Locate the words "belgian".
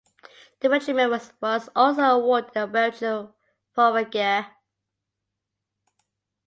2.65-3.31